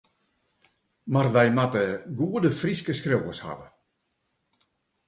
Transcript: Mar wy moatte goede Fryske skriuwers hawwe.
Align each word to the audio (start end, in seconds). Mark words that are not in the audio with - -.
Mar 1.13 1.27
wy 1.35 1.47
moatte 1.57 1.83
goede 2.17 2.49
Fryske 2.59 2.93
skriuwers 2.95 3.41
hawwe. 3.45 3.67